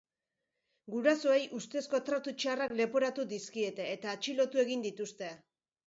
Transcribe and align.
Gurasoei 0.93 1.43
ustezko 1.59 2.01
tratu 2.09 2.35
txarrak 2.45 2.75
leporatu 2.83 3.29
dizkiete 3.37 3.89
eta 3.95 4.17
atxilotu 4.19 4.67
egin 4.69 4.89
dituzte. 4.93 5.35